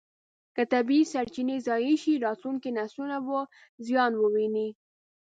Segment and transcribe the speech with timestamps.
[0.55, 3.39] که طبیعي سرچینې ضایع شي، راتلونکي نسلونه به
[3.85, 4.67] زیان وویني.